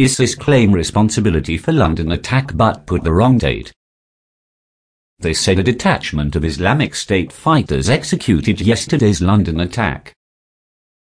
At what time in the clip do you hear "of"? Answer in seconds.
6.36-6.44